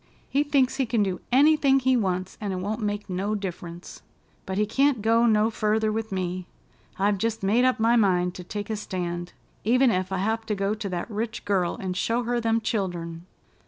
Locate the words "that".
10.89-11.11